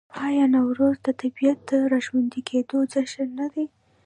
آیا 0.25 0.45
نوروز 0.53 0.97
د 1.03 1.07
طبیعت 1.21 1.59
د 1.69 1.71
راژوندي 1.93 2.41
کیدو 2.49 2.77
جشن 2.91 3.27
نه 3.39 3.47
دی؟ 3.53 3.65